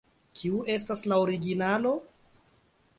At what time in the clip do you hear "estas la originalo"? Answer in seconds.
0.77-1.95